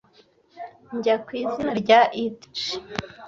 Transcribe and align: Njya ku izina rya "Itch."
Njya 0.95 1.15
ku 1.25 1.29
izina 1.41 1.71
rya 1.81 1.99
"Itch." 2.25 2.61